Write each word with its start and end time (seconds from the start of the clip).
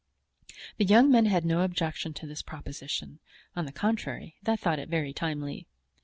The 0.77 0.83
young 0.85 1.11
men 1.11 1.27
had 1.27 1.45
no 1.45 1.61
objection 1.61 2.11
to 2.15 2.25
this 2.25 2.41
proposition; 2.41 3.19
on 3.55 3.67
the 3.67 3.71
contrary, 3.71 4.35
they 4.41 4.55
thought 4.55 4.79
it 4.79 4.89
very 4.89 5.13
timely. 5.13 5.67